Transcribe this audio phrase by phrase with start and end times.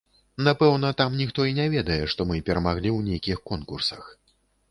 [0.45, 4.03] Напэўна, там ніхто і не ведае, што мы перамаглі ў нейкіх конкурсах.